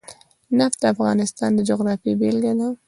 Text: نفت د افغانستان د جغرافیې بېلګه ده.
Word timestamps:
نفت 0.59 0.77
د 0.81 0.85
افغانستان 0.93 1.49
د 1.55 1.59
جغرافیې 1.69 2.13
بېلګه 2.19 2.53
ده. 2.59 2.67